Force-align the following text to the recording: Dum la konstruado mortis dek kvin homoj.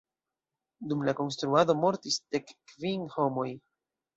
Dum 0.93 1.03
la 1.09 1.13
konstruado 1.19 1.77
mortis 1.83 2.19
dek 2.37 2.51
kvin 2.73 3.07
homoj. 3.19 3.49